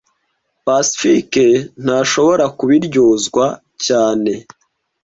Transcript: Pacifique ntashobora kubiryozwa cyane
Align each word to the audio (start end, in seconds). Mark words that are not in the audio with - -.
Pacifique 0.65 1.45
ntashobora 1.83 2.45
kubiryozwa 2.57 3.45
cyane 3.85 4.31